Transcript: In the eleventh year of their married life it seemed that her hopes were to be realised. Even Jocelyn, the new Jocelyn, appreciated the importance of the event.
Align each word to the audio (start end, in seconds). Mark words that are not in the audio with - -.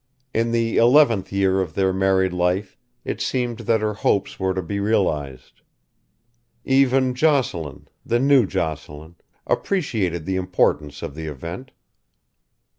In 0.33 0.51
the 0.51 0.77
eleventh 0.77 1.31
year 1.31 1.61
of 1.61 1.75
their 1.75 1.93
married 1.93 2.33
life 2.33 2.75
it 3.05 3.21
seemed 3.21 3.59
that 3.59 3.81
her 3.81 3.93
hopes 3.93 4.39
were 4.39 4.51
to 4.55 4.63
be 4.63 4.79
realised. 4.79 5.61
Even 6.65 7.13
Jocelyn, 7.13 7.87
the 8.03 8.17
new 8.17 8.47
Jocelyn, 8.47 9.17
appreciated 9.45 10.25
the 10.25 10.37
importance 10.37 11.03
of 11.03 11.13
the 11.13 11.27
event. 11.27 11.69